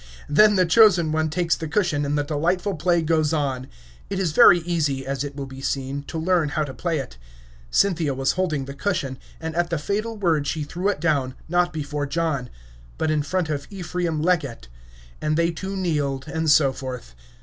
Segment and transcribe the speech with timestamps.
[0.27, 3.67] Then the chosen one takes the cushion and the delightful play goes on.
[4.09, 7.17] It is very easy, as it will be seen, to learn how to play it.
[7.69, 11.71] Cynthia was holding the cushion, and at the fatal word she threw it down, not
[11.71, 12.49] before John,
[12.97, 14.67] but in front of Ephraim Leggett.
[15.21, 17.13] And they two kneeled, and so forth.